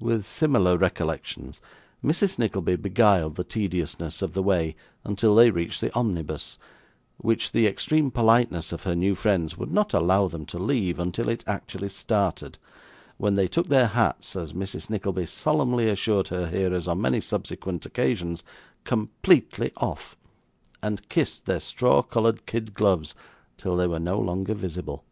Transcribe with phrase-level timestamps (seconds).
[0.00, 1.60] With similar recollections
[2.04, 2.36] Mrs.
[2.36, 6.58] Nickleby beguiled the tediousness of the way, until they reached the omnibus,
[7.18, 11.28] which the extreme politeness of her new friends would not allow them to leave until
[11.28, 12.58] it actually started,
[13.18, 14.90] when they took their hats, as Mrs.
[14.90, 18.42] Nickleby solemnly assured her hearers on many subsequent occasions,
[18.82, 20.16] 'completely off,'
[20.82, 23.14] and kissed their straw coloured kid gloves
[23.56, 25.04] till they were no longer visible.